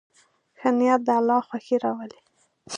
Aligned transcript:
ښه 0.59 0.69
نیت 0.77 1.01
د 1.05 1.09
الله 1.19 1.39
خوښي 1.47 1.77
راولي. 1.83 2.19